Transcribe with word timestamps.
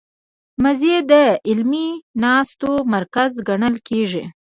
مېز 0.63 0.81
د 1.11 1.13
علمي 1.49 1.87
ناستو 2.23 2.71
مرکز 2.93 3.31
ګڼل 3.47 3.75
کېږي. 3.87 4.23